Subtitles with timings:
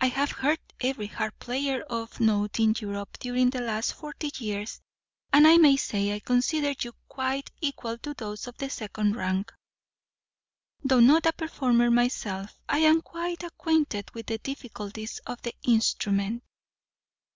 [0.00, 4.80] I have heard every harp player of note in Europe during the last forty years,
[5.32, 9.52] and I may say I consider you quite equal to those of the second rank.
[10.82, 16.42] Though not a performer myself, I am quite acquainted with the difficulties of the instrument."